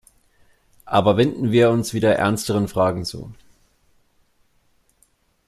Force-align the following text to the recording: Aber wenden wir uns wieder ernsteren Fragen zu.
Aber 0.85 1.15
wenden 1.15 1.51
wir 1.51 1.69
uns 1.69 1.93
wieder 1.93 2.15
ernsteren 2.15 2.67
Fragen 2.67 3.05
zu. 3.05 3.35